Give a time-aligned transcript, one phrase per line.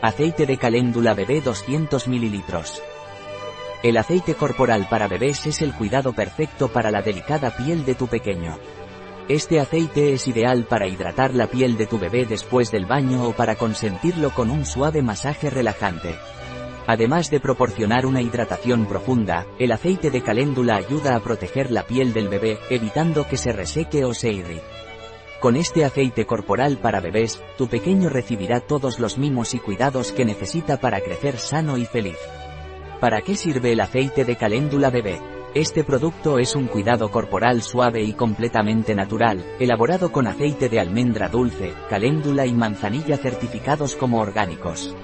[0.00, 2.42] Aceite de caléndula bebé 200 ml.
[3.82, 8.06] El aceite corporal para bebés es el cuidado perfecto para la delicada piel de tu
[8.06, 8.60] pequeño.
[9.28, 13.32] Este aceite es ideal para hidratar la piel de tu bebé después del baño o
[13.32, 16.14] para consentirlo con un suave masaje relajante.
[16.86, 22.12] Además de proporcionar una hidratación profunda, el aceite de caléndula ayuda a proteger la piel
[22.12, 24.87] del bebé, evitando que se reseque o se irrite.
[25.40, 30.24] Con este aceite corporal para bebés, tu pequeño recibirá todos los mimos y cuidados que
[30.24, 32.18] necesita para crecer sano y feliz.
[33.00, 35.20] ¿Para qué sirve el aceite de caléndula bebé?
[35.54, 41.28] Este producto es un cuidado corporal suave y completamente natural, elaborado con aceite de almendra
[41.28, 44.96] dulce, caléndula y manzanilla certificados como orgánicos.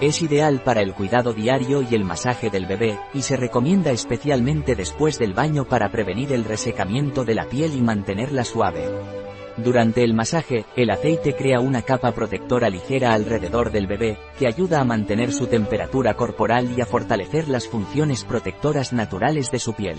[0.00, 4.74] Es ideal para el cuidado diario y el masaje del bebé, y se recomienda especialmente
[4.74, 9.25] después del baño para prevenir el resecamiento de la piel y mantenerla suave.
[9.56, 14.80] Durante el masaje, el aceite crea una capa protectora ligera alrededor del bebé, que ayuda
[14.80, 19.96] a mantener su temperatura corporal y a fortalecer las funciones protectoras naturales de su piel.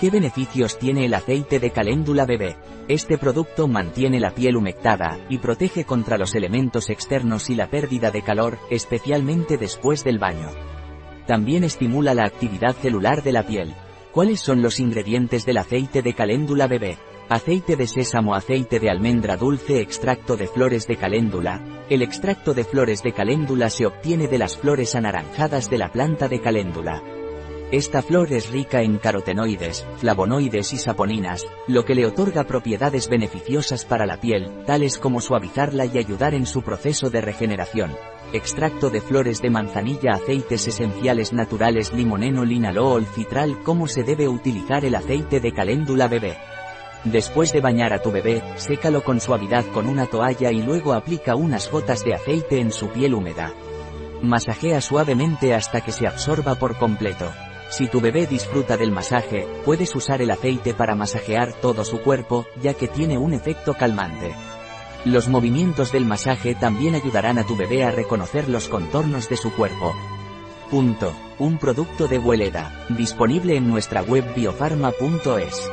[0.00, 2.56] ¿Qué beneficios tiene el aceite de caléndula bebé?
[2.88, 8.10] Este producto mantiene la piel humectada y protege contra los elementos externos y la pérdida
[8.10, 10.48] de calor, especialmente después del baño.
[11.26, 13.74] También estimula la actividad celular de la piel.
[14.10, 16.96] ¿Cuáles son los ingredientes del aceite de caléndula bebé?
[17.30, 21.62] Aceite de sésamo, aceite de almendra dulce, extracto de flores de caléndula.
[21.88, 26.26] El extracto de flores de caléndula se obtiene de las flores anaranjadas de la planta
[26.26, 27.04] de caléndula.
[27.70, 33.84] Esta flor es rica en carotenoides, flavonoides y saponinas, lo que le otorga propiedades beneficiosas
[33.84, 37.96] para la piel, tales como suavizarla y ayudar en su proceso de regeneración.
[38.32, 44.84] Extracto de flores de manzanilla, aceites esenciales naturales, limoneno, linalool, citral, ¿cómo se debe utilizar
[44.84, 46.36] el aceite de caléndula bebé?
[47.04, 51.34] Después de bañar a tu bebé, sécalo con suavidad con una toalla y luego aplica
[51.34, 53.54] unas gotas de aceite en su piel húmeda.
[54.22, 57.32] Masajea suavemente hasta que se absorba por completo.
[57.70, 62.44] Si tu bebé disfruta del masaje, puedes usar el aceite para masajear todo su cuerpo,
[62.60, 64.34] ya que tiene un efecto calmante.
[65.06, 69.52] Los movimientos del masaje también ayudarán a tu bebé a reconocer los contornos de su
[69.54, 69.94] cuerpo.
[70.70, 71.14] Punto.
[71.38, 75.70] Un producto de Hueleda, disponible en nuestra web biofarma.es.